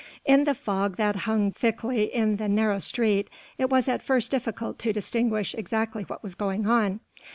[0.25, 4.79] In the fog that hung thickly in the narrow street it was at first difficult
[4.79, 7.01] to distinguish exactly what was going on.